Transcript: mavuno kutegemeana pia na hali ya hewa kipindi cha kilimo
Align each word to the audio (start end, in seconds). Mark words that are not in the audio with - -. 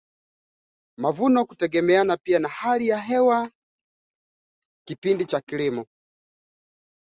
mavuno 0.97 1.45
kutegemeana 1.45 2.17
pia 2.17 2.39
na 2.39 2.49
hali 2.49 2.87
ya 2.87 2.97
hewa 2.99 3.51
kipindi 4.87 5.25
cha 5.25 5.41
kilimo 5.41 5.85